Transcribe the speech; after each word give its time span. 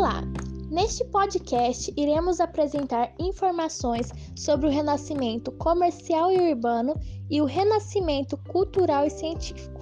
Olá! 0.00 0.22
Neste 0.70 1.04
podcast, 1.04 1.92
iremos 1.94 2.40
apresentar 2.40 3.12
informações 3.18 4.10
sobre 4.34 4.66
o 4.66 4.70
renascimento 4.70 5.52
comercial 5.52 6.32
e 6.32 6.52
urbano 6.52 6.94
e 7.28 7.38
o 7.42 7.44
renascimento 7.44 8.38
cultural 8.48 9.04
e 9.04 9.10
científico. 9.10 9.78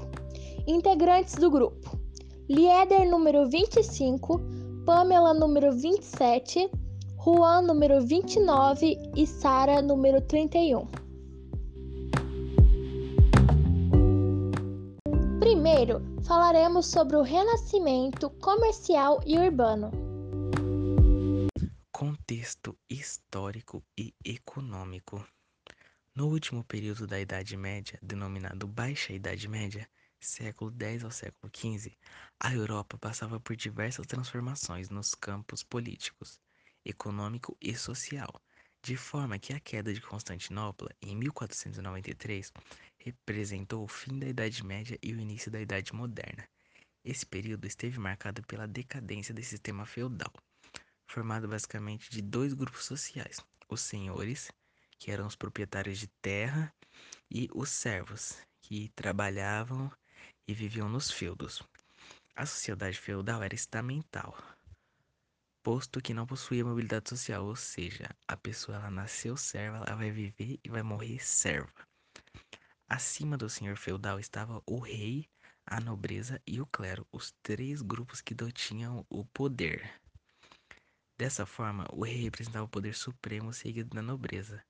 Integrantes 0.66 1.36
do 1.36 1.48
grupo: 1.48 1.96
Lieder, 2.48 3.08
número 3.08 3.48
25, 3.48 4.40
Pamela, 4.84 5.32
número 5.32 5.72
27, 5.72 6.68
Juan, 7.24 7.62
número 7.62 8.04
29 8.04 8.98
e 9.14 9.24
Sara, 9.24 9.80
número 9.80 10.20
31. 10.22 10.84
Primeiro, 15.38 16.02
falaremos 16.24 16.86
sobre 16.86 17.14
o 17.14 17.22
renascimento 17.22 18.28
comercial 18.40 19.20
e 19.24 19.38
urbano. 19.38 20.07
Contexto 22.30 22.78
histórico 22.90 23.82
e 23.96 24.14
econômico. 24.22 25.26
No 26.14 26.26
último 26.26 26.62
período 26.62 27.06
da 27.06 27.18
Idade 27.18 27.56
Média, 27.56 27.98
denominado 28.02 28.68
Baixa 28.68 29.14
Idade 29.14 29.48
Média, 29.48 29.88
século 30.20 30.70
X 30.78 31.04
ao 31.04 31.10
século 31.10 31.50
XV, 31.50 31.96
a 32.38 32.52
Europa 32.52 32.98
passava 32.98 33.40
por 33.40 33.56
diversas 33.56 34.06
transformações 34.06 34.90
nos 34.90 35.14
campos 35.14 35.62
políticos, 35.62 36.38
econômico 36.84 37.56
e 37.62 37.74
social, 37.74 38.42
de 38.82 38.94
forma 38.94 39.38
que 39.38 39.54
a 39.54 39.60
queda 39.60 39.94
de 39.94 40.02
Constantinopla, 40.02 40.90
em 41.00 41.16
1493, 41.16 42.52
representou 42.98 43.84
o 43.84 43.88
fim 43.88 44.18
da 44.18 44.28
Idade 44.28 44.62
Média 44.62 44.98
e 45.02 45.14
o 45.14 45.18
início 45.18 45.50
da 45.50 45.62
Idade 45.62 45.94
Moderna. 45.94 46.46
Esse 47.02 47.24
período 47.24 47.66
esteve 47.66 47.98
marcado 47.98 48.42
pela 48.42 48.68
decadência 48.68 49.32
do 49.32 49.42
sistema 49.42 49.86
feudal, 49.86 50.30
formado 51.08 51.48
basicamente 51.48 52.10
de 52.10 52.22
dois 52.22 52.54
grupos 52.54 52.84
sociais: 52.84 53.40
os 53.68 53.80
senhores, 53.80 54.52
que 54.98 55.10
eram 55.10 55.26
os 55.26 55.34
proprietários 55.34 55.98
de 55.98 56.06
terra, 56.22 56.72
e 57.30 57.48
os 57.52 57.70
servos, 57.70 58.38
que 58.60 58.90
trabalhavam 58.90 59.90
e 60.46 60.54
viviam 60.54 60.88
nos 60.88 61.10
feudos. 61.10 61.62
A 62.36 62.46
sociedade 62.46 62.98
feudal 62.98 63.42
era 63.42 63.54
estamental, 63.54 64.36
posto 65.62 66.00
que 66.00 66.14
não 66.14 66.26
possuía 66.26 66.64
mobilidade 66.64 67.08
social, 67.08 67.44
ou 67.44 67.56
seja, 67.56 68.08
a 68.26 68.36
pessoa 68.36 68.78
ela 68.78 68.90
nasceu 68.90 69.36
serva, 69.36 69.84
ela 69.86 69.96
vai 69.96 70.10
viver 70.10 70.58
e 70.62 70.68
vai 70.68 70.82
morrer 70.82 71.18
serva. 71.24 71.72
Acima 72.88 73.36
do 73.36 73.50
senhor 73.50 73.76
feudal 73.76 74.18
estava 74.18 74.62
o 74.64 74.78
rei, 74.78 75.28
a 75.66 75.80
nobreza 75.80 76.40
e 76.46 76.60
o 76.60 76.66
clero, 76.66 77.06
os 77.12 77.34
três 77.42 77.82
grupos 77.82 78.20
que 78.22 78.34
detinham 78.34 79.04
o 79.10 79.26
poder. 79.26 80.00
Dessa 81.18 81.44
forma, 81.44 81.84
o 81.92 82.04
rei 82.04 82.22
representava 82.22 82.64
o 82.64 82.68
poder 82.68 82.94
supremo 82.94 83.52
seguido 83.52 83.92
da 83.92 84.00
nobreza. 84.00 84.62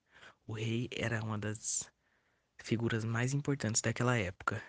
O 0.47 0.53
rei 0.53 0.89
era 0.91 1.23
uma 1.23 1.37
das 1.37 1.87
figuras 2.57 3.05
mais 3.05 3.35
importantes 3.35 3.81
daquela 3.81 4.17
época, 4.17 4.59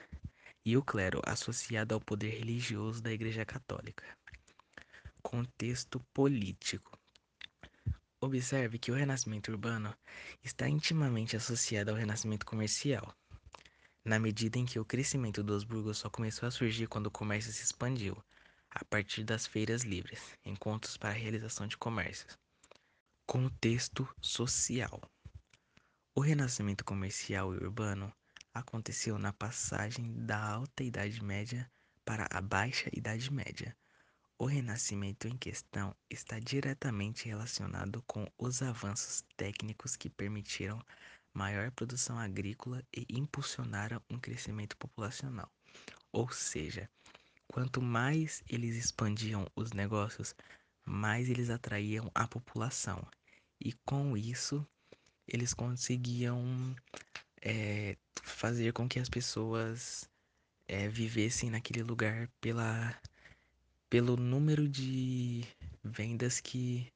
e 0.62 0.76
o 0.76 0.82
clero 0.82 1.22
associado 1.24 1.94
ao 1.94 2.00
poder 2.00 2.38
religioso 2.38 3.02
da 3.02 3.10
Igreja 3.10 3.46
Católica. 3.46 4.04
Contexto 5.22 5.98
político. 6.12 6.98
Observe 8.20 8.78
que 8.78 8.92
o 8.92 8.94
renascimento 8.94 9.50
urbano 9.50 9.96
está 10.44 10.68
intimamente 10.68 11.34
associado 11.34 11.90
ao 11.90 11.96
renascimento 11.96 12.44
comercial, 12.44 13.16
na 14.04 14.18
medida 14.18 14.58
em 14.58 14.66
que 14.66 14.78
o 14.78 14.84
crescimento 14.84 15.42
dos 15.42 15.64
burgos 15.64 15.96
só 15.96 16.10
começou 16.10 16.46
a 16.46 16.50
surgir 16.50 16.88
quando 16.88 17.06
o 17.06 17.10
comércio 17.10 17.50
se 17.50 17.62
expandiu, 17.62 18.22
a 18.70 18.84
partir 18.84 19.24
das 19.24 19.46
feiras 19.46 19.82
livres, 19.82 20.20
encontros 20.44 20.96
para 20.96 21.10
realização 21.10 21.66
de 21.66 21.76
comércios. 21.76 22.38
Contexto 23.26 24.08
social. 24.20 25.00
O 26.14 26.20
renascimento 26.20 26.84
comercial 26.84 27.54
e 27.54 27.58
urbano 27.58 28.12
aconteceu 28.52 29.18
na 29.18 29.32
passagem 29.32 30.12
da 30.24 30.42
Alta 30.42 30.82
Idade 30.82 31.22
Média 31.22 31.70
para 32.04 32.26
a 32.30 32.40
Baixa 32.40 32.90
Idade 32.92 33.32
Média 33.32 33.76
o 34.40 34.46
renascimento 34.46 35.28
em 35.28 35.36
questão 35.36 35.94
está 36.08 36.38
diretamente 36.38 37.28
relacionado 37.28 38.02
com 38.06 38.26
os 38.38 38.62
avanços 38.62 39.22
técnicos 39.36 39.96
que 39.96 40.08
permitiram 40.08 40.82
maior 41.34 41.70
produção 41.72 42.18
agrícola 42.18 42.82
e 42.90 43.04
impulsionaram 43.10 44.00
um 44.08 44.18
crescimento 44.18 44.78
populacional. 44.78 45.52
Ou 46.10 46.32
seja, 46.32 46.88
quanto 47.50 47.82
mais 47.82 48.42
eles 48.48 48.76
expandiam 48.76 49.46
os 49.56 49.72
negócios, 49.72 50.34
mais 50.84 51.28
eles 51.28 51.50
atraíam 51.50 52.10
a 52.14 52.26
população. 52.26 53.04
E 53.60 53.72
com 53.84 54.16
isso, 54.16 54.66
eles 55.26 55.52
conseguiam 55.52 56.74
é, 57.42 57.96
fazer 58.22 58.72
com 58.72 58.88
que 58.88 59.00
as 59.00 59.08
pessoas 59.08 60.08
é, 60.68 60.88
vivessem 60.88 61.50
naquele 61.50 61.82
lugar 61.82 62.28
pela 62.40 62.96
pelo 63.88 64.16
número 64.16 64.68
de 64.68 65.44
vendas 65.82 66.38
que 66.38 66.86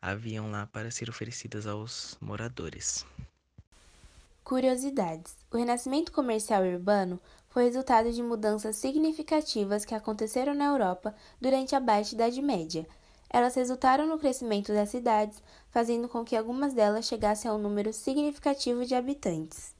haviam 0.00 0.52
lá 0.52 0.68
para 0.68 0.88
ser 0.92 1.10
oferecidas 1.10 1.66
aos 1.66 2.16
moradores. 2.20 3.04
Curiosidades: 4.44 5.34
O 5.50 5.56
renascimento 5.56 6.12
comercial 6.12 6.62
urbano 6.62 7.18
foi 7.54 7.66
resultado 7.66 8.10
de 8.10 8.20
mudanças 8.20 8.74
significativas 8.74 9.84
que 9.84 9.94
aconteceram 9.94 10.54
na 10.54 10.64
Europa 10.64 11.14
durante 11.40 11.76
a 11.76 11.78
Baixa 11.78 12.16
Idade 12.16 12.42
Média. 12.42 12.84
Elas 13.30 13.54
resultaram 13.54 14.08
no 14.08 14.18
crescimento 14.18 14.72
das 14.72 14.88
cidades, 14.88 15.40
fazendo 15.70 16.08
com 16.08 16.24
que 16.24 16.34
algumas 16.34 16.74
delas 16.74 17.04
chegassem 17.04 17.48
a 17.48 17.54
um 17.54 17.58
número 17.58 17.92
significativo 17.92 18.84
de 18.84 18.96
habitantes. 18.96 19.72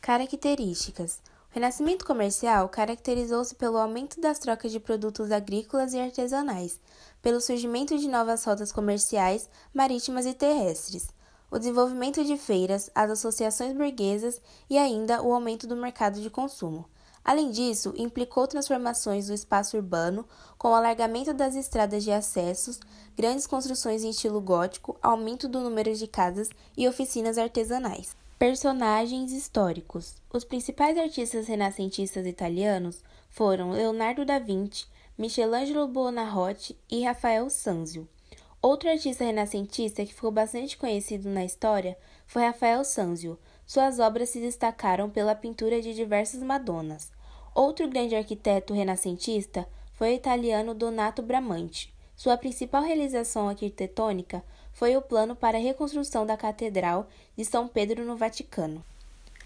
Características: 0.00 1.20
o 1.50 1.54
renascimento 1.54 2.06
comercial 2.06 2.68
caracterizou-se 2.68 3.56
pelo 3.56 3.76
aumento 3.76 4.20
das 4.20 4.38
trocas 4.38 4.70
de 4.70 4.78
produtos 4.78 5.32
agrícolas 5.32 5.94
e 5.94 5.98
artesanais, 5.98 6.78
pelo 7.20 7.40
surgimento 7.40 7.98
de 7.98 8.06
novas 8.06 8.44
rotas 8.44 8.70
comerciais, 8.70 9.50
marítimas 9.74 10.26
e 10.26 10.32
terrestres, 10.32 11.08
o 11.54 11.58
desenvolvimento 11.58 12.24
de 12.24 12.36
feiras, 12.36 12.90
as 12.92 13.08
associações 13.08 13.72
burguesas 13.76 14.42
e 14.68 14.76
ainda 14.76 15.22
o 15.22 15.32
aumento 15.32 15.68
do 15.68 15.76
mercado 15.76 16.20
de 16.20 16.28
consumo. 16.28 16.84
Além 17.24 17.52
disso, 17.52 17.94
implicou 17.96 18.48
transformações 18.48 19.28
do 19.28 19.34
espaço 19.34 19.76
urbano, 19.76 20.26
com 20.58 20.70
o 20.70 20.74
alargamento 20.74 21.32
das 21.32 21.54
estradas 21.54 22.02
de 22.02 22.10
acessos, 22.10 22.80
grandes 23.16 23.46
construções 23.46 24.02
em 24.02 24.10
estilo 24.10 24.40
gótico, 24.40 24.98
aumento 25.00 25.46
do 25.46 25.60
número 25.60 25.94
de 25.94 26.08
casas 26.08 26.50
e 26.76 26.88
oficinas 26.88 27.38
artesanais. 27.38 28.16
Personagens 28.36 29.30
históricos: 29.30 30.16
Os 30.32 30.42
principais 30.42 30.98
artistas 30.98 31.46
renascentistas 31.46 32.26
italianos 32.26 33.00
foram 33.30 33.70
Leonardo 33.70 34.24
da 34.24 34.40
Vinci, 34.40 34.86
Michelangelo 35.16 35.86
Buonarroti 35.86 36.76
e 36.90 37.04
Rafael 37.04 37.48
Sanzio. 37.48 38.08
Outro 38.64 38.88
artista 38.88 39.24
renascentista 39.24 40.06
que 40.06 40.14
ficou 40.14 40.30
bastante 40.30 40.78
conhecido 40.78 41.28
na 41.28 41.44
história 41.44 41.98
foi 42.26 42.46
Rafael 42.46 42.82
Sanzio. 42.82 43.38
Suas 43.66 43.98
obras 43.98 44.30
se 44.30 44.40
destacaram 44.40 45.10
pela 45.10 45.34
pintura 45.34 45.82
de 45.82 45.92
diversas 45.92 46.42
Madonas. 46.42 47.12
Outro 47.54 47.86
grande 47.86 48.16
arquiteto 48.16 48.72
renascentista 48.72 49.68
foi 49.92 50.12
o 50.12 50.14
italiano 50.14 50.72
Donato 50.72 51.20
Bramante. 51.20 51.92
Sua 52.16 52.38
principal 52.38 52.82
realização 52.82 53.50
arquitetônica 53.50 54.42
foi 54.72 54.96
o 54.96 55.02
plano 55.02 55.36
para 55.36 55.58
a 55.58 55.60
reconstrução 55.60 56.24
da 56.24 56.34
Catedral 56.34 57.06
de 57.36 57.44
São 57.44 57.68
Pedro 57.68 58.02
no 58.02 58.16
Vaticano. 58.16 58.82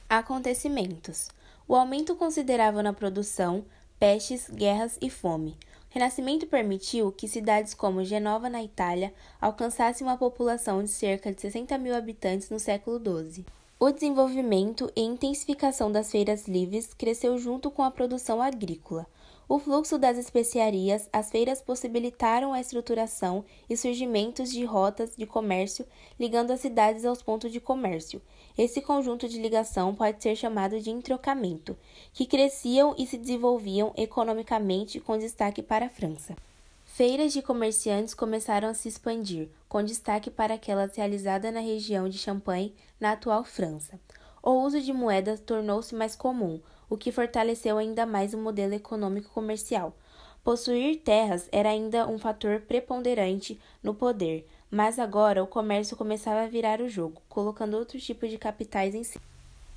Acontecimentos: 0.08 1.28
o 1.66 1.74
aumento 1.74 2.14
considerável 2.14 2.84
na 2.84 2.92
produção, 2.92 3.64
pestes, 3.98 4.48
guerras 4.48 4.96
e 5.00 5.10
fome. 5.10 5.56
Renascimento 5.90 6.46
permitiu 6.46 7.10
que 7.10 7.26
cidades 7.26 7.72
como 7.72 8.04
Genova, 8.04 8.48
na 8.50 8.62
Itália, 8.62 9.12
alcançassem 9.40 10.06
uma 10.06 10.18
população 10.18 10.82
de 10.82 10.90
cerca 10.90 11.32
de 11.32 11.40
60 11.40 11.78
mil 11.78 11.94
habitantes 11.94 12.50
no 12.50 12.58
século 12.58 12.98
XII. 12.98 13.44
O 13.80 13.90
desenvolvimento 13.90 14.92
e 14.94 15.00
intensificação 15.00 15.90
das 15.90 16.10
feiras 16.10 16.46
livres 16.46 16.92
cresceu 16.92 17.38
junto 17.38 17.70
com 17.70 17.82
a 17.82 17.90
produção 17.90 18.42
agrícola. 18.42 19.06
O 19.48 19.58
fluxo 19.58 19.98
das 19.98 20.18
especiarias, 20.18 21.08
as 21.10 21.30
feiras 21.30 21.62
possibilitaram 21.62 22.52
a 22.52 22.60
estruturação 22.60 23.42
e 23.68 23.78
surgimentos 23.78 24.50
de 24.50 24.62
rotas 24.62 25.16
de 25.16 25.24
comércio 25.24 25.86
ligando 26.20 26.50
as 26.50 26.60
cidades 26.60 27.06
aos 27.06 27.22
pontos 27.22 27.50
de 27.50 27.58
comércio. 27.58 28.20
Esse 28.58 28.82
conjunto 28.82 29.26
de 29.26 29.40
ligação 29.40 29.94
pode 29.94 30.22
ser 30.22 30.36
chamado 30.36 30.78
de 30.78 30.90
entrocamento, 30.90 31.74
que 32.12 32.26
cresciam 32.26 32.94
e 32.98 33.06
se 33.06 33.16
desenvolviam 33.16 33.94
economicamente 33.96 35.00
com 35.00 35.16
destaque 35.16 35.62
para 35.62 35.86
a 35.86 35.90
França. 35.90 36.36
Feiras 36.84 37.32
de 37.32 37.40
comerciantes 37.40 38.12
começaram 38.12 38.68
a 38.68 38.74
se 38.74 38.88
expandir, 38.88 39.48
com 39.66 39.82
destaque 39.82 40.30
para 40.30 40.54
aquelas 40.54 40.94
realizadas 40.94 41.54
na 41.54 41.60
região 41.60 42.06
de 42.06 42.18
Champagne, 42.18 42.74
na 43.00 43.12
atual 43.12 43.44
França. 43.44 43.98
O 44.42 44.50
uso 44.62 44.80
de 44.80 44.92
moedas 44.92 45.40
tornou-se 45.40 45.94
mais 45.94 46.14
comum, 46.14 46.60
o 46.88 46.96
que 46.96 47.12
fortaleceu 47.12 47.78
ainda 47.78 48.06
mais 48.06 48.34
o 48.34 48.38
modelo 48.38 48.74
econômico 48.74 49.30
comercial. 49.30 49.94
Possuir 50.42 51.00
terras 51.00 51.48
era 51.52 51.68
ainda 51.68 52.06
um 52.08 52.18
fator 52.18 52.60
preponderante 52.60 53.60
no 53.82 53.94
poder, 53.94 54.48
mas 54.70 54.98
agora 54.98 55.42
o 55.42 55.46
comércio 55.46 55.96
começava 55.96 56.42
a 56.42 56.48
virar 56.48 56.80
o 56.80 56.88
jogo, 56.88 57.20
colocando 57.28 57.76
outro 57.76 57.98
tipo 57.98 58.26
de 58.26 58.38
capitais 58.38 58.94
em 58.94 59.04
si. 59.04 59.20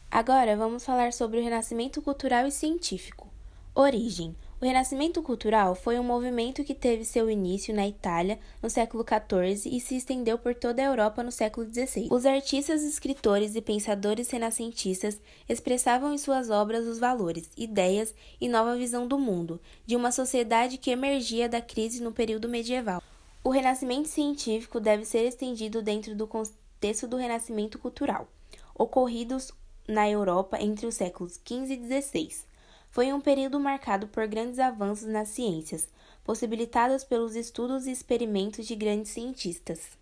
Agora 0.09 0.55
vamos 0.57 0.85
falar 0.85 1.13
sobre 1.13 1.39
o 1.39 1.43
renascimento 1.43 2.01
cultural 2.01 2.45
e 2.45 2.51
científico. 2.51 3.27
Origem: 3.73 4.35
o 4.61 4.65
Renascimento 4.65 5.23
Cultural 5.23 5.73
foi 5.73 5.97
um 5.97 6.03
movimento 6.03 6.63
que 6.63 6.75
teve 6.75 7.03
seu 7.03 7.31
início 7.31 7.73
na 7.73 7.87
Itália 7.87 8.39
no 8.61 8.69
século 8.69 9.03
XIV 9.03 9.75
e 9.75 9.79
se 9.79 9.97
estendeu 9.97 10.37
por 10.37 10.53
toda 10.53 10.83
a 10.83 10.85
Europa 10.85 11.23
no 11.23 11.31
século 11.31 11.65
XVI. 11.65 12.07
Os 12.11 12.27
artistas, 12.27 12.83
escritores 12.83 13.55
e 13.55 13.61
pensadores 13.61 14.29
renascentistas 14.29 15.19
expressavam 15.49 16.13
em 16.13 16.17
suas 16.19 16.51
obras 16.51 16.85
os 16.85 16.99
valores, 16.99 17.49
ideias 17.57 18.13
e 18.39 18.47
nova 18.47 18.77
visão 18.77 19.07
do 19.07 19.17
mundo, 19.17 19.59
de 19.83 19.95
uma 19.95 20.11
sociedade 20.11 20.77
que 20.77 20.91
emergia 20.91 21.49
da 21.49 21.59
crise 21.59 22.03
no 22.03 22.11
período 22.11 22.47
medieval. 22.47 23.01
O 23.43 23.49
renascimento 23.49 24.09
científico 24.09 24.79
deve 24.79 25.05
ser 25.05 25.25
estendido 25.25 25.81
dentro 25.81 26.13
do 26.13 26.27
contexto 26.27 27.07
do 27.07 27.17
renascimento 27.17 27.79
cultural, 27.79 28.27
ocorridos 28.75 29.51
na 29.87 30.07
Europa 30.07 30.61
entre 30.61 30.85
os 30.85 30.93
séculos 30.93 31.39
XV 31.43 31.73
e 31.73 32.01
XVI. 32.01 32.50
Foi 32.91 33.13
um 33.13 33.21
período 33.21 33.57
marcado 33.57 34.09
por 34.09 34.27
grandes 34.27 34.59
avanços 34.59 35.07
nas 35.07 35.29
ciências, 35.29 35.87
possibilitados 36.25 37.05
pelos 37.05 37.37
estudos 37.37 37.87
e 37.87 37.91
experimentos 37.91 38.67
de 38.67 38.75
grandes 38.75 39.11
cientistas. 39.11 39.97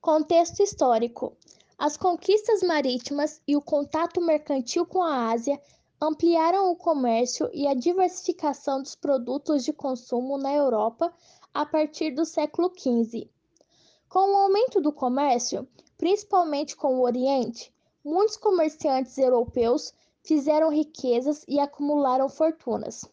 Contexto 0.00 0.62
histórico: 0.62 1.36
As 1.76 1.96
conquistas 1.96 2.62
marítimas 2.62 3.42
e 3.48 3.56
o 3.56 3.60
contato 3.60 4.20
mercantil 4.20 4.86
com 4.86 5.02
a 5.02 5.32
Ásia 5.32 5.60
ampliaram 6.00 6.70
o 6.70 6.76
comércio 6.76 7.50
e 7.52 7.66
a 7.66 7.74
diversificação 7.74 8.80
dos 8.80 8.94
produtos 8.94 9.64
de 9.64 9.72
consumo 9.72 10.38
na 10.38 10.54
Europa 10.54 11.12
a 11.52 11.66
partir 11.66 12.12
do 12.12 12.24
século 12.24 12.72
XV. 12.78 13.28
Com 14.08 14.32
o 14.32 14.36
aumento 14.36 14.80
do 14.80 14.92
comércio, 14.92 15.66
principalmente 15.98 16.76
com 16.76 16.94
o 16.94 17.02
Oriente, 17.02 17.74
muitos 18.04 18.36
comerciantes 18.36 19.18
europeus 19.18 19.92
fizeram 20.22 20.70
riquezas 20.70 21.44
e 21.48 21.58
acumularam 21.58 22.28
fortunas. 22.28 23.04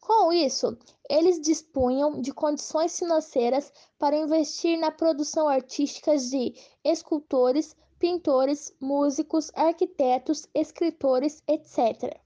Com 0.00 0.32
isso, 0.32 0.76
eles 1.08 1.40
dispunham 1.40 2.20
de 2.20 2.32
condições 2.32 2.98
financeiras 2.98 3.72
para 3.98 4.16
investir 4.16 4.78
na 4.78 4.90
produção 4.90 5.48
artística 5.48 6.16
de 6.16 6.54
escultores, 6.84 7.74
pintores, 7.98 8.74
músicos, 8.78 9.50
arquitetos, 9.54 10.46
escritores, 10.54 11.42
etc. 11.48 12.20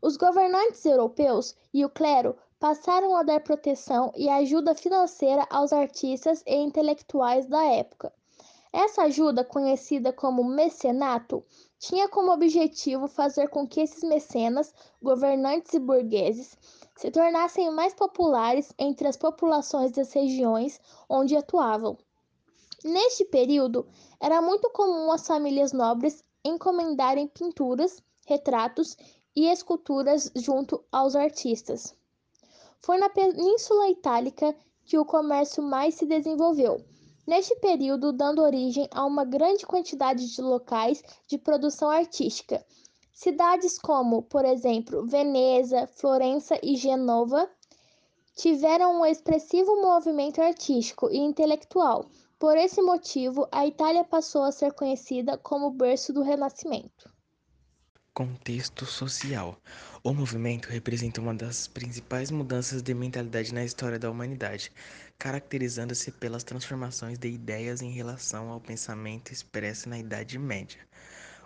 Os 0.00 0.16
governantes 0.16 0.84
europeus 0.84 1.56
e 1.74 1.84
o 1.84 1.90
clero 1.90 2.36
passaram 2.60 3.16
a 3.16 3.22
dar 3.24 3.40
proteção 3.40 4.12
e 4.14 4.28
ajuda 4.28 4.74
financeira 4.74 5.44
aos 5.50 5.72
artistas 5.72 6.44
e 6.46 6.54
intelectuais 6.54 7.46
da 7.46 7.64
época. 7.64 8.12
Essa 8.72 9.02
ajuda, 9.02 9.44
conhecida 9.44 10.12
como 10.12 10.44
mecenato, 10.44 11.44
tinha 11.80 12.06
como 12.10 12.30
objetivo 12.30 13.08
fazer 13.08 13.48
com 13.48 13.66
que 13.66 13.80
esses 13.80 14.02
mecenas, 14.02 14.72
governantes 15.02 15.72
e 15.72 15.78
burgueses, 15.78 16.54
se 16.94 17.10
tornassem 17.10 17.70
mais 17.70 17.94
populares 17.94 18.70
entre 18.78 19.08
as 19.08 19.16
populações 19.16 19.90
das 19.90 20.12
regiões 20.12 20.78
onde 21.08 21.34
atuavam. 21.34 21.96
Neste 22.84 23.24
período, 23.24 23.88
era 24.20 24.42
muito 24.42 24.68
comum 24.70 25.10
as 25.10 25.26
famílias 25.26 25.72
nobres 25.72 26.22
encomendarem 26.44 27.26
pinturas, 27.26 28.02
retratos 28.26 28.94
e 29.34 29.46
esculturas 29.46 30.30
junto 30.36 30.84
aos 30.92 31.16
artistas. 31.16 31.94
Foi 32.80 32.98
na 32.98 33.08
Península 33.08 33.88
Itálica 33.88 34.54
que 34.84 34.98
o 34.98 35.04
comércio 35.06 35.62
mais 35.62 35.94
se 35.94 36.04
desenvolveu 36.04 36.84
neste 37.26 37.54
período 37.56 38.12
dando 38.12 38.42
origem 38.42 38.88
a 38.92 39.04
uma 39.04 39.24
grande 39.24 39.66
quantidade 39.66 40.34
de 40.34 40.40
locais 40.40 41.02
de 41.26 41.38
produção 41.38 41.90
artística. 41.90 42.64
Cidades 43.12 43.78
como, 43.78 44.22
por 44.22 44.44
exemplo, 44.44 45.06
Veneza, 45.06 45.86
Florença 45.86 46.58
e 46.62 46.76
Genova 46.76 47.48
tiveram 48.34 49.00
um 49.00 49.04
expressivo 49.04 49.80
movimento 49.82 50.40
artístico 50.40 51.10
e 51.10 51.18
intelectual. 51.18 52.06
Por 52.38 52.56
esse 52.56 52.80
motivo, 52.80 53.46
a 53.52 53.66
Itália 53.66 54.02
passou 54.02 54.42
a 54.42 54.52
ser 54.52 54.72
conhecida 54.72 55.36
como 55.36 55.70
berço 55.70 56.12
do 56.12 56.22
Renascimento. 56.22 57.12
Contexto 58.12 58.84
social. 58.86 59.56
O 60.02 60.12
movimento 60.12 60.68
representa 60.68 61.20
uma 61.20 61.32
das 61.32 61.68
principais 61.68 62.28
mudanças 62.30 62.82
de 62.82 62.92
mentalidade 62.92 63.54
na 63.54 63.64
história 63.64 64.00
da 64.00 64.10
humanidade, 64.10 64.72
caracterizando-se 65.16 66.10
pelas 66.10 66.42
transformações 66.42 67.18
de 67.18 67.28
ideias 67.28 67.80
em 67.80 67.92
relação 67.92 68.48
ao 68.48 68.60
pensamento 68.60 69.32
expresso 69.32 69.88
na 69.88 69.96
Idade 69.96 70.38
Média. 70.38 70.80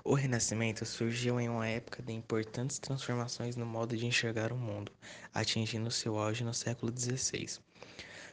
O 0.02 0.14
Renascimento 0.14 0.86
surgiu 0.86 1.38
em 1.38 1.50
uma 1.50 1.68
época 1.68 2.02
de 2.02 2.12
importantes 2.12 2.78
transformações 2.78 3.56
no 3.56 3.66
modo 3.66 3.94
de 3.94 4.06
enxergar 4.06 4.50
o 4.50 4.56
mundo, 4.56 4.90
atingindo 5.34 5.90
seu 5.90 6.18
auge 6.18 6.44
no 6.44 6.54
século 6.54 6.92
XVI. 6.98 7.58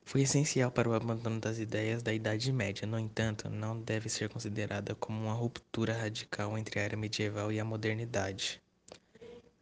Foi 0.03 0.21
essencial 0.21 0.69
para 0.71 0.89
o 0.89 0.93
abandono 0.93 1.39
das 1.39 1.57
ideias 1.57 2.03
da 2.03 2.13
Idade 2.13 2.51
Média, 2.51 2.85
no 2.85 2.99
entanto, 2.99 3.49
não 3.49 3.79
deve 3.79 4.09
ser 4.09 4.27
considerada 4.27 4.93
como 4.95 5.21
uma 5.21 5.33
ruptura 5.33 5.93
radical 5.93 6.57
entre 6.57 6.79
a 6.79 6.83
era 6.83 6.97
medieval 6.97 7.51
e 7.51 7.59
a 7.59 7.65
modernidade. 7.65 8.61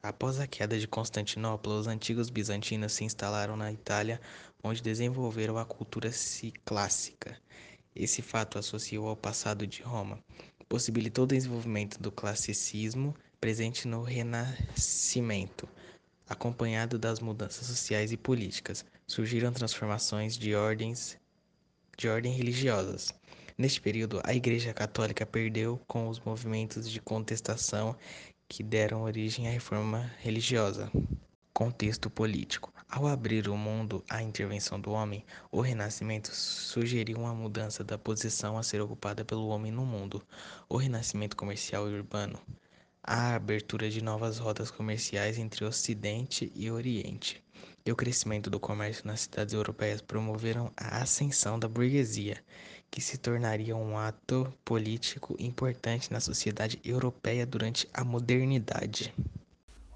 Após 0.02 0.40
a 0.40 0.48
queda 0.48 0.80
de 0.80 0.88
Constantinopla, 0.88 1.76
os 1.76 1.86
antigos 1.86 2.30
bizantinos 2.30 2.94
se 2.94 3.04
instalaram 3.04 3.56
na 3.56 3.72
Itália, 3.72 4.20
onde 4.64 4.82
desenvolveram 4.82 5.58
a 5.58 5.66
cultura 5.66 6.10
clássica. 6.66 7.38
Esse 7.96 8.22
fato 8.22 8.58
associou 8.58 9.08
ao 9.08 9.16
passado 9.16 9.68
de 9.68 9.82
Roma, 9.82 10.24
possibilitou 10.68 11.26
o 11.26 11.28
desenvolvimento 11.28 12.00
do 12.02 12.12
classicismo 12.12 13.14
presente 13.42 13.88
no 13.88 14.04
Renascimento, 14.04 15.68
acompanhado 16.28 16.98
das 16.98 17.20
mudanças 17.20 17.68
sociais 17.68 18.12
e 18.12 18.18
políticas 18.18 18.86
surgiram 19.10 19.52
transformações 19.52 20.38
de 20.38 20.54
ordens 20.54 21.18
de 21.98 22.08
ordem 22.08 22.32
religiosas. 22.32 23.12
Neste 23.58 23.82
período, 23.82 24.22
a 24.24 24.36
Igreja 24.36 24.72
Católica 24.72 25.26
perdeu 25.26 25.82
com 25.88 26.08
os 26.08 26.20
movimentos 26.20 26.88
de 26.88 27.02
contestação 27.02 27.96
que 28.48 28.62
deram 28.62 29.02
origem 29.02 29.48
à 29.48 29.52
reforma 29.52 30.12
religiosa. 30.20 30.92
Contexto 31.52 32.08
político. 32.08 32.72
Ao 32.88 33.08
abrir 33.08 33.50
o 33.50 33.58
mundo 33.58 34.04
à 34.08 34.22
intervenção 34.22 34.80
do 34.80 34.92
homem, 34.92 35.26
o 35.52 35.60
Renascimento 35.60 36.34
sugeriu 36.34 37.18
uma 37.18 37.34
mudança 37.34 37.84
da 37.84 37.98
posição 37.98 38.60
a 38.60 38.64
ser 38.64 38.80
ocupada 38.80 39.26
pelo 39.26 39.48
homem 39.48 39.72
no 39.72 39.86
mundo. 39.86 40.22
O 40.70 40.78
renascimento 40.78 41.36
comercial 41.36 41.90
e 41.90 41.96
urbano. 41.96 42.40
A 43.04 43.34
abertura 43.34 43.90
de 43.90 44.04
novas 44.04 44.38
rotas 44.38 44.70
comerciais 44.70 45.40
entre 45.40 45.66
Ocidente 45.66 46.52
e 46.56 46.70
Oriente 46.70 47.44
e 47.86 47.92
o 47.92 47.96
crescimento 47.96 48.50
do 48.50 48.60
comércio 48.60 49.08
nas 49.08 49.22
cidades 49.22 49.54
europeias 49.54 50.02
promoveram 50.02 50.72
a 50.76 51.02
ascensão 51.02 51.58
da 51.58 51.68
burguesia, 51.68 52.38
que 52.92 53.02
se 53.02 53.18
tornaria 53.18 53.76
um 53.76 53.98
ato 53.98 54.52
político 54.66 55.36
importante 55.40 56.12
na 56.12 56.20
sociedade 56.20 56.80
europeia 56.84 57.46
durante 57.46 57.88
a 57.94 58.04
modernidade. 58.04 59.14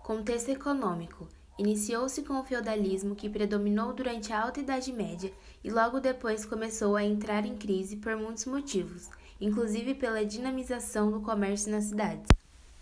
Contexto 0.03 0.49
econômico. 0.49 1.27
Iniciou-se 1.57 2.23
com 2.23 2.39
o 2.39 2.43
feudalismo 2.43 3.15
que 3.15 3.29
predominou 3.29 3.93
durante 3.93 4.33
a 4.33 4.41
Alta 4.41 4.59
Idade 4.59 4.91
Média 4.91 5.31
e 5.63 5.69
logo 5.69 5.99
depois 5.99 6.45
começou 6.45 6.95
a 6.95 7.03
entrar 7.03 7.45
em 7.45 7.55
crise 7.55 7.97
por 7.97 8.15
muitos 8.15 8.45
motivos, 8.45 9.07
inclusive 9.39 9.93
pela 9.93 10.25
dinamização 10.25 11.11
do 11.11 11.21
comércio 11.21 11.71
nas 11.71 11.85
cidades. 11.85 12.27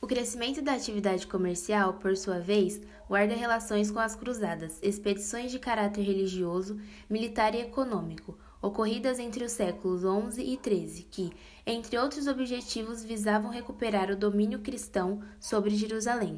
O 0.03 0.07
crescimento 0.07 0.63
da 0.63 0.73
atividade 0.73 1.27
comercial, 1.27 1.93
por 1.93 2.17
sua 2.17 2.39
vez, 2.39 2.81
guarda 3.07 3.35
relações 3.35 3.91
com 3.91 3.99
as 3.99 4.15
cruzadas, 4.15 4.79
expedições 4.81 5.51
de 5.51 5.59
caráter 5.59 6.01
religioso, 6.01 6.81
militar 7.07 7.53
e 7.53 7.61
econômico, 7.61 8.35
ocorridas 8.59 9.19
entre 9.19 9.43
os 9.45 9.51
séculos 9.51 10.01
XI 10.01 10.41
e 10.41 10.59
XIII, 10.59 11.03
que, 11.03 11.31
entre 11.67 11.99
outros 11.99 12.25
objetivos, 12.25 13.03
visavam 13.03 13.51
recuperar 13.51 14.09
o 14.09 14.15
domínio 14.15 14.57
cristão 14.61 15.21
sobre 15.39 15.75
Jerusalém. 15.75 16.33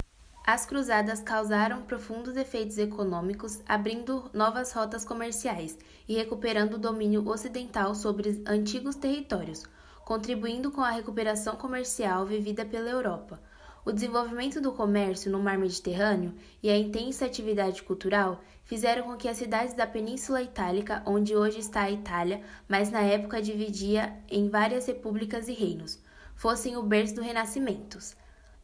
As 0.46 0.66
cruzadas 0.66 1.22
causaram 1.22 1.84
profundos 1.84 2.36
efeitos 2.36 2.76
econômicos, 2.76 3.62
abrindo 3.66 4.30
novas 4.34 4.72
rotas 4.72 5.06
comerciais 5.06 5.78
e 6.06 6.14
recuperando 6.14 6.74
o 6.74 6.78
domínio 6.78 7.26
ocidental 7.26 7.94
sobre 7.94 8.42
antigos 8.46 8.94
territórios, 8.94 9.64
contribuindo 10.04 10.70
com 10.70 10.82
a 10.82 10.90
recuperação 10.90 11.56
comercial 11.56 12.26
vivida 12.26 12.62
pela 12.66 12.90
Europa. 12.90 13.40
O 13.86 13.92
desenvolvimento 13.92 14.62
do 14.62 14.72
comércio 14.72 15.30
no 15.30 15.38
mar 15.38 15.58
Mediterrâneo 15.58 16.32
e 16.62 16.70
a 16.70 16.78
intensa 16.78 17.26
atividade 17.26 17.82
cultural 17.82 18.40
fizeram 18.64 19.02
com 19.02 19.16
que 19.16 19.28
as 19.28 19.36
cidades 19.36 19.74
da 19.74 19.86
Península 19.86 20.40
Itálica, 20.40 21.02
onde 21.04 21.36
hoje 21.36 21.58
está 21.58 21.82
a 21.82 21.90
Itália, 21.90 22.40
mas 22.66 22.90
na 22.90 23.02
época 23.02 23.42
dividia 23.42 24.16
em 24.30 24.48
várias 24.48 24.86
repúblicas 24.86 25.48
e 25.48 25.52
reinos, 25.52 26.02
fossem 26.34 26.78
o 26.78 26.82
berço 26.82 27.16
do 27.16 27.20
Renascimento. 27.20 27.98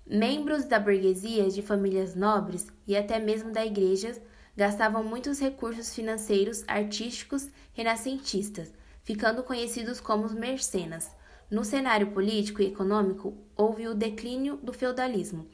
Membros 0.06 0.64
da 0.64 0.80
burguesia, 0.80 1.50
de 1.50 1.60
famílias 1.60 2.14
nobres 2.14 2.68
e 2.86 2.96
até 2.96 3.18
mesmo 3.18 3.52
da 3.52 3.64
igreja 3.64 4.16
gastavam 4.56 5.04
muitos 5.04 5.38
recursos 5.38 5.94
financeiros, 5.94 6.64
artísticos, 6.66 7.50
renascentistas, 7.74 8.72
ficando 9.04 9.42
conhecidos 9.42 10.00
como 10.00 10.30
mercenas. 10.30 11.10
No 11.50 11.64
cenário 11.64 12.12
político 12.12 12.62
e 12.62 12.66
econômico, 12.66 13.36
houve 13.56 13.88
o 13.88 13.94
declínio 13.94 14.56
do 14.62 14.72
feudalismo, 14.72 15.48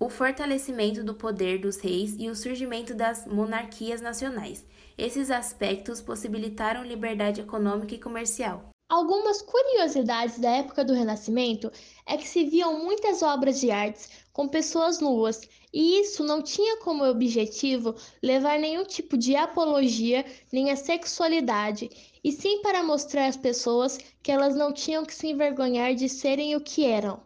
o 0.00 0.08
fortalecimento 0.08 1.04
do 1.04 1.14
poder 1.14 1.58
dos 1.58 1.76
reis 1.76 2.16
e 2.18 2.30
o 2.30 2.34
surgimento 2.34 2.94
das 2.94 3.26
monarquias 3.26 4.00
nacionais. 4.00 4.64
Esses 4.96 5.30
aspectos 5.30 6.00
possibilitaram 6.00 6.82
liberdade 6.82 7.42
econômica 7.42 7.94
e 7.94 7.98
comercial. 7.98 8.70
Algumas 8.88 9.42
curiosidades 9.42 10.38
da 10.38 10.48
época 10.48 10.82
do 10.82 10.94
Renascimento 10.94 11.70
é 12.06 12.16
que 12.16 12.26
se 12.26 12.44
viam 12.44 12.78
muitas 12.82 13.20
obras 13.20 13.60
de 13.60 13.70
artes 13.70 14.08
com 14.32 14.48
pessoas 14.48 15.00
nuas, 15.00 15.40
e 15.72 16.00
isso 16.00 16.22
não 16.22 16.40
tinha 16.40 16.78
como 16.78 17.04
objetivo 17.04 17.94
levar 18.22 18.58
nenhum 18.58 18.84
tipo 18.84 19.18
de 19.18 19.34
apologia 19.34 20.24
nem 20.52 20.70
a 20.70 20.76
sexualidade, 20.76 21.90
e 22.26 22.32
sim 22.32 22.60
para 22.60 22.82
mostrar 22.82 23.28
às 23.28 23.36
pessoas 23.36 24.00
que 24.20 24.32
elas 24.32 24.56
não 24.56 24.72
tinham 24.72 25.04
que 25.04 25.14
se 25.14 25.28
envergonhar 25.28 25.94
de 25.94 26.08
serem 26.08 26.56
o 26.56 26.60
que 26.60 26.84
eram. 26.84 27.20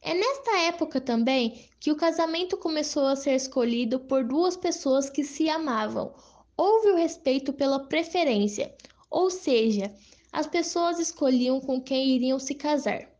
É 0.00 0.14
nesta 0.14 0.60
época 0.60 0.98
também 0.98 1.68
que 1.78 1.92
o 1.92 1.94
casamento 1.94 2.56
começou 2.56 3.04
a 3.04 3.16
ser 3.16 3.34
escolhido 3.34 4.00
por 4.00 4.24
duas 4.24 4.56
pessoas 4.56 5.10
que 5.10 5.22
se 5.24 5.50
amavam. 5.50 6.14
Houve 6.56 6.88
o 6.88 6.96
respeito 6.96 7.52
pela 7.52 7.80
preferência, 7.80 8.74
ou 9.10 9.28
seja, 9.28 9.94
as 10.32 10.46
pessoas 10.46 10.98
escolhiam 10.98 11.60
com 11.60 11.78
quem 11.78 12.08
iriam 12.08 12.38
se 12.38 12.54
casar. 12.54 13.10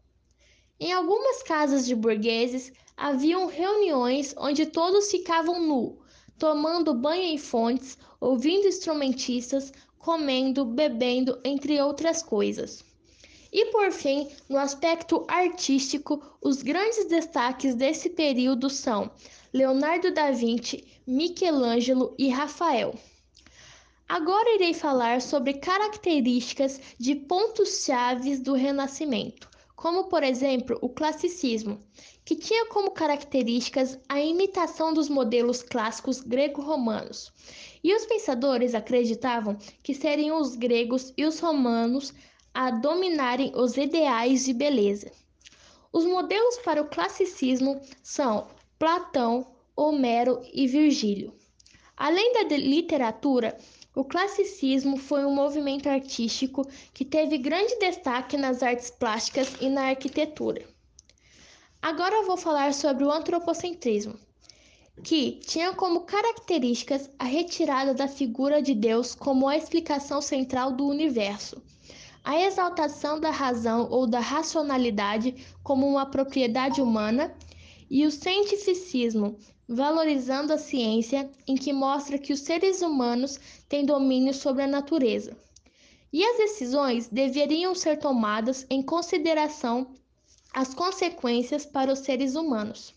Em 0.80 0.90
algumas 0.90 1.42
casas 1.42 1.84
de 1.84 1.94
burgueses 1.94 2.72
haviam 2.96 3.44
reuniões 3.44 4.34
onde 4.38 4.64
todos 4.64 5.10
ficavam 5.10 5.60
nu, 5.60 5.98
tomando 6.38 6.94
banho 6.94 7.24
em 7.24 7.36
fontes, 7.36 7.98
ouvindo 8.18 8.66
instrumentistas, 8.66 9.70
comendo, 10.00 10.64
bebendo, 10.64 11.38
entre 11.45 11.80
outras 11.80 12.23
coisas. 12.23 12.83
E 13.52 13.66
por 13.66 13.92
fim, 13.92 14.28
no 14.49 14.59
aspecto 14.59 15.25
artístico, 15.28 16.23
os 16.40 16.62
grandes 16.62 17.07
destaques 17.07 17.75
desse 17.75 18.11
período 18.11 18.71
são 18.71 19.11
Leonardo 19.52 20.12
da 20.12 20.30
Vinci, 20.30 20.85
Michelangelo 21.07 22.14
e 22.19 22.28
Rafael. 22.28 22.95
Agora 24.09 24.54
irei 24.54 24.73
falar 24.73 25.21
sobre 25.21 25.54
características 25.54 26.80
de 26.99 27.14
pontos 27.14 27.85
chaves 27.85 28.40
do 28.40 28.54
Renascimento, 28.54 29.49
como 29.76 30.04
por 30.04 30.23
exemplo 30.23 30.78
o 30.80 30.88
classicismo, 30.88 31.78
que 32.25 32.37
tinha 32.37 32.66
como 32.66 32.92
características 32.92 33.99
a 34.09 34.21
imitação 34.21 34.95
dos 34.95 35.09
modelos 35.09 35.62
clássicos 35.62 36.21
grego-romanos. 36.21 37.33
E 37.82 37.94
os 37.94 38.04
pensadores 38.06 38.75
acreditavam 38.75 39.56
que 39.82 39.94
seriam 39.94 40.40
os 40.40 40.54
gregos 40.54 41.12
e 41.16 41.25
os 41.25 41.40
romanos 41.40 42.12
a 42.52 42.70
dominarem 42.70 43.52
os 43.54 43.76
ideais 43.76 44.44
de 44.44 44.52
beleza. 44.52 45.10
Os 45.92 46.04
modelos 46.04 46.58
para 46.58 46.82
o 46.82 46.88
classicismo 46.88 47.80
são 48.02 48.46
Platão, 48.78 49.46
Homero 49.75 50.42
e 50.52 50.66
Virgílio. 50.66 51.32
Além 51.96 52.32
da 52.32 52.56
literatura, 52.56 53.58
o 53.94 54.04
classicismo 54.04 54.96
foi 54.96 55.25
um 55.25 55.34
movimento 55.34 55.88
artístico 55.88 56.66
que 56.94 57.04
teve 57.04 57.38
grande 57.38 57.76
destaque 57.78 58.37
nas 58.37 58.62
artes 58.62 58.90
plásticas 58.90 59.52
e 59.60 59.68
na 59.68 59.88
arquitetura. 59.88 60.64
Agora 61.82 62.25
vou 62.25 62.37
falar 62.37 62.72
sobre 62.72 63.04
o 63.04 63.10
antropocentrismo, 63.10 64.14
que 65.02 65.40
tinha 65.47 65.73
como 65.73 66.02
características 66.02 67.11
a 67.18 67.25
retirada 67.25 67.94
da 67.94 68.06
figura 68.06 68.61
de 68.61 68.75
Deus 68.75 69.14
como 69.14 69.49
a 69.49 69.56
explicação 69.56 70.20
central 70.20 70.73
do 70.73 70.87
universo, 70.87 71.62
a 72.23 72.38
exaltação 72.38 73.18
da 73.18 73.30
razão 73.30 73.88
ou 73.90 74.06
da 74.06 74.20
racionalidade 74.20 75.35
como 75.62 75.88
uma 75.88 76.06
propriedade 76.06 76.82
humana 76.82 77.35
e 77.90 78.06
o 78.06 78.11
cientificismo, 78.11 79.37
valorizando 79.66 80.52
a 80.52 80.59
ciência, 80.59 81.30
em 81.47 81.56
que 81.56 81.73
mostra 81.73 82.18
que 82.18 82.32
os 82.32 82.40
seres 82.40 82.82
humanos 82.82 83.38
têm 83.68 83.85
domínio 83.85 84.35
sobre 84.35 84.62
a 84.64 84.66
natureza. 84.66 85.37
E 86.12 86.25
as 86.25 86.37
decisões 86.37 87.09
deveriam 87.09 87.75
ser 87.75 87.99
tomadas 87.99 88.66
em 88.68 88.82
consideração 88.82 89.94
as 90.52 90.75
consequências 90.75 91.64
para 91.64 91.92
os 91.92 92.00
seres 92.00 92.35
humanos. 92.35 92.94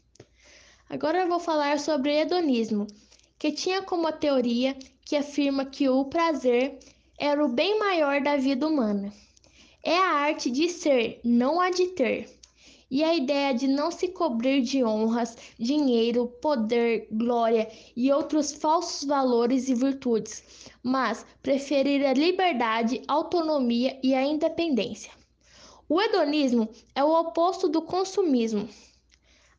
Agora 0.93 1.25
vou 1.25 1.39
falar 1.39 1.79
sobre 1.79 2.15
hedonismo, 2.15 2.85
que 3.39 3.51
tinha 3.51 3.81
como 3.81 4.11
teoria 4.11 4.77
que 5.03 5.15
afirma 5.15 5.65
que 5.65 5.89
o 5.89 6.05
prazer 6.05 6.77
era 7.17 7.43
o 7.43 7.47
bem 7.47 7.79
maior 7.79 8.21
da 8.21 8.37
vida 8.37 8.67
humana. 8.67 9.11
É 9.81 9.97
a 9.97 10.11
arte 10.11 10.51
de 10.51 10.69
ser, 10.69 11.19
não 11.23 11.59
a 11.59 11.71
de 11.71 11.87
ter 11.87 12.29
e 12.91 13.03
a 13.03 13.15
ideia 13.15 13.55
de 13.55 13.67
não 13.67 13.89
se 13.89 14.09
cobrir 14.09 14.61
de 14.61 14.83
honras, 14.83 15.35
dinheiro, 15.57 16.27
poder, 16.39 17.07
glória 17.11 17.67
e 17.95 18.11
outros 18.11 18.53
falsos 18.53 19.07
valores 19.07 19.69
e 19.69 19.73
virtudes, 19.73 20.43
mas 20.83 21.25
preferir 21.41 22.05
a 22.05 22.13
liberdade, 22.13 23.01
autonomia 23.07 23.99
e 24.03 24.13
a 24.13 24.23
independência. 24.23 25.11
O 25.89 25.99
hedonismo 25.99 26.69
é 26.93 27.03
o 27.03 27.19
oposto 27.19 27.67
do 27.67 27.81
consumismo. 27.81 28.69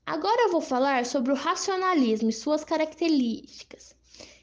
Agora 0.06 0.42
eu 0.42 0.50
vou 0.50 0.60
falar 0.60 1.06
sobre 1.06 1.32
o 1.32 1.36
racionalismo 1.36 2.30
e 2.30 2.32
suas 2.32 2.64
características, 2.64 3.94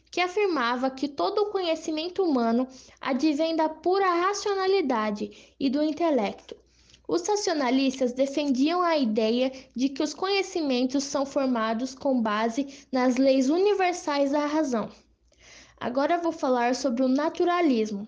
que 0.10 0.20
afirmava 0.20 0.90
que 0.90 1.08
todo 1.08 1.40
o 1.40 1.52
conhecimento 1.52 2.24
humano 2.24 2.68
advém 3.00 3.56
da 3.56 3.70
pura 3.70 4.08
racionalidade 4.08 5.56
e 5.60 5.70
do 5.70 5.84
intelecto 5.84 6.56
os 7.12 7.28
racionalistas 7.28 8.14
defendiam 8.14 8.82
a 8.82 8.98
ideia 8.98 9.52
de 9.76 9.90
que 9.90 10.02
os 10.02 10.14
conhecimentos 10.14 11.04
são 11.04 11.26
formados 11.26 11.94
com 11.94 12.22
base 12.22 12.86
nas 12.90 13.18
leis 13.18 13.50
universais 13.50 14.32
da 14.32 14.46
razão. 14.46 14.90
Agora 15.78 16.22
vou 16.22 16.32
falar 16.32 16.74
sobre 16.74 17.04
o 17.04 17.10
naturalismo, 17.10 18.08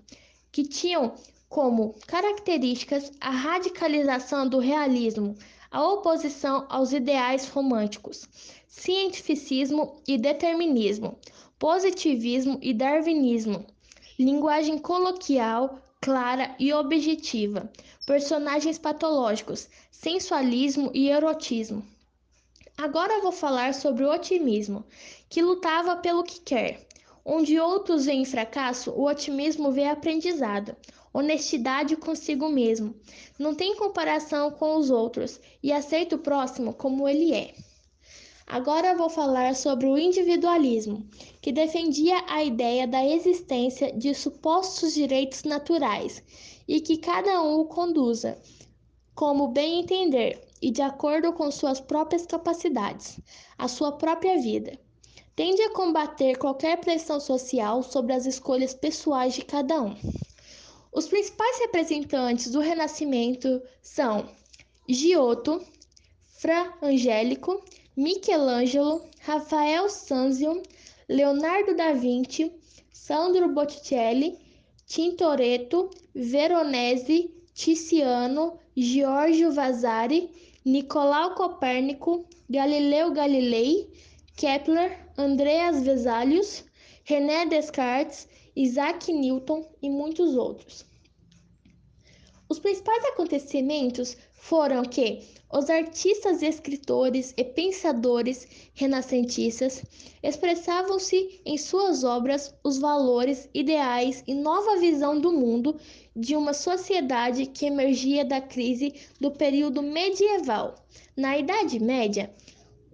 que 0.54 0.64
tinham 0.64 1.16
como 1.50 1.96
características 2.08 3.12
a 3.20 3.30
radicalização 3.30 4.48
do 4.48 4.58
realismo, 4.58 5.36
a 5.74 5.82
oposição 5.82 6.68
aos 6.70 6.94
ideais 6.94 7.50
românticos, 7.50 8.30
cientificismo 8.68 9.96
e 10.08 10.20
determinismo, 10.20 11.18
positivismo 11.58 12.60
e 12.62 12.76
darwinismo, 12.76 13.66
linguagem 14.20 14.78
coloquial, 14.78 15.80
clara 16.00 16.56
e 16.60 16.72
objetiva, 16.72 17.72
personagens 18.06 18.78
patológicos, 18.78 19.68
sensualismo 19.90 20.92
e 20.94 21.10
erotismo. 21.10 21.84
Agora 22.78 23.22
vou 23.24 23.32
falar 23.32 23.74
sobre 23.74 24.04
o 24.04 24.14
otimismo, 24.14 24.86
que 25.28 25.42
lutava 25.42 25.96
pelo 25.96 26.24
que 26.24 26.40
quer. 26.40 26.86
Onde 27.26 27.60
outros 27.60 28.06
veem 28.06 28.26
fracasso, 28.26 28.92
o 28.92 29.08
otimismo 29.08 29.72
vê 29.72 29.86
aprendizado, 29.86 30.76
honestidade 31.14 31.96
consigo 31.96 32.50
mesmo. 32.50 32.96
Não 33.38 33.54
tem 33.54 33.76
comparação 33.76 34.52
com 34.52 34.76
os 34.78 34.90
outros 34.90 35.40
e 35.62 35.72
aceita 35.72 36.16
o 36.16 36.20
próximo 36.20 36.74
como 36.74 37.08
ele 37.08 37.34
é. 37.34 37.54
Agora 38.48 38.96
vou 38.96 39.10
falar 39.10 39.56
sobre 39.56 39.86
o 39.86 39.98
individualismo, 39.98 41.08
que 41.42 41.52
defendia 41.52 42.24
a 42.28 42.44
ideia 42.44 42.88
da 42.88 43.06
existência 43.06 43.92
de 43.94 44.14
supostos 44.14 44.94
direitos 44.94 45.44
naturais 45.44 46.22
e 46.68 46.82
que 46.82 46.98
cada 46.98 47.42
um 47.42 47.62
o 47.62 47.66
conduza 47.66 48.38
como 49.16 49.50
bem 49.50 49.82
entender 49.82 50.42
e 50.62 50.72
de 50.72 50.82
acordo 50.82 51.32
com 51.34 51.52
suas 51.52 51.80
próprias 51.80 52.26
capacidades, 52.26 53.20
a 53.58 53.68
sua 53.68 53.92
própria 53.92 54.40
vida. 54.40 54.80
Tende 55.36 55.62
a 55.62 55.74
combater 55.74 56.38
qualquer 56.38 56.78
pressão 56.80 57.20
social 57.20 57.84
sobre 57.84 58.14
as 58.14 58.26
escolhas 58.26 58.74
pessoais 58.74 59.34
de 59.34 59.44
cada 59.44 59.82
um. 59.82 59.96
Os 60.94 61.08
principais 61.08 61.60
representantes 61.60 62.52
do 62.52 62.60
Renascimento 62.60 63.62
são 63.82 64.30
Giotto, 64.88 65.60
Fra 66.38 66.72
Angélico 66.82 67.64
Michelangelo, 67.96 69.04
Rafael 69.22 69.90
Sanzio, 69.90 70.62
Leonardo 71.08 71.76
da 71.76 71.94
Vinci, 71.94 72.52
Sandro 72.92 73.50
Botticelli, 73.50 74.38
Tintoretto, 74.86 75.90
Veronese, 76.14 77.32
Tiziano, 77.54 78.60
Giorgio 78.76 79.52
Vasari, 79.52 80.30
Nicolau 80.66 81.36
Copérnico, 81.36 82.26
Galileu 82.50 83.12
Galilei, 83.12 83.88
Kepler, 84.36 85.08
Andreas 85.18 85.84
Vesalius, 85.84 86.64
René 87.04 87.46
Descartes, 87.48 88.28
Isaac 88.56 89.12
Newton 89.12 89.66
e 89.82 89.90
muitos 89.90 90.36
outros. 90.36 90.86
Os 92.50 92.60
principais 92.60 93.04
acontecimentos 93.06 94.16
foram 94.34 94.84
que 94.84 95.22
os 95.52 95.70
artistas, 95.70 96.42
escritores 96.42 97.34
e 97.38 97.44
pensadores 97.44 98.48
renascentistas 98.74 99.84
expressavam-se 100.22 101.42
em 101.46 101.58
suas 101.58 102.04
obras 102.04 102.54
os 102.64 102.78
valores, 102.78 103.48
ideais 103.54 104.24
e 104.28 104.34
nova 104.34 104.78
visão 104.78 105.20
do 105.20 105.32
mundo 105.32 105.80
de 106.16 106.36
uma 106.36 106.54
sociedade 106.54 107.46
que 107.46 107.66
emergia 107.66 108.26
da 108.26 108.42
crise 108.42 108.94
do 109.20 109.32
período 109.32 109.82
medieval. 109.82 110.76
Na 111.16 111.38
Idade 111.38 111.80
Média, 111.80 112.34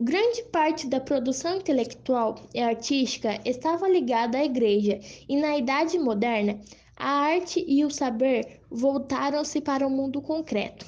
Grande 0.01 0.44
parte 0.44 0.88
da 0.88 1.01
produção 1.01 1.58
intelectual 1.58 2.36
e 2.53 2.62
artística 2.62 3.38
estava 3.44 3.86
ligada 3.86 4.38
à 4.38 4.46
igreja, 4.46 4.98
e 5.27 5.36
na 5.36 5.58
Idade 5.58 6.00
Moderna, 6.00 6.58
a 6.96 7.10
arte 7.10 7.65
e 7.68 7.84
o 7.84 7.91
saber 7.91 8.62
voltaram-se 8.72 9.60
para 9.60 9.86
o 9.86 9.89
mundo 9.89 10.22
concreto. 10.22 10.86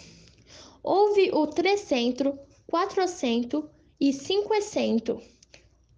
Houve 0.82 1.30
o 1.34 1.46
trecentro, 1.46 2.40
quatrocento 2.66 3.70
e 4.00 4.14
cinquecento. 4.14 5.22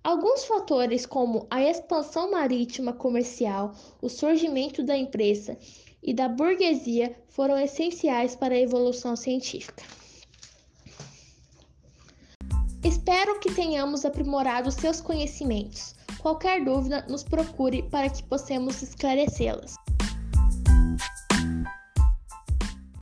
Alguns 0.03 0.45
fatores, 0.45 1.05
como 1.05 1.45
a 1.51 1.61
expansão 1.61 2.31
marítima 2.31 2.93
comercial, 2.93 3.75
o 4.01 4.09
surgimento 4.09 4.81
da 4.81 4.97
imprensa 4.97 5.55
e 6.01 6.15
da 6.15 6.27
burguesia, 6.27 7.15
foram 7.29 7.59
essenciais 7.59 8.35
para 8.35 8.55
a 8.55 8.59
evolução 8.59 9.15
científica. 9.15 9.83
Espero 12.83 13.39
que 13.39 13.49
tenhamos 13.49 14.03
aprimorado 14.03 14.69
seus 14.69 14.99
conhecimentos. 14.99 15.95
Qualquer 16.21 16.65
dúvida, 16.65 17.05
nos 17.07 17.23
procure 17.23 17.81
para 17.83 18.09
que 18.09 18.21
possamos 18.23 18.83
esclarecê-las. 18.83 19.75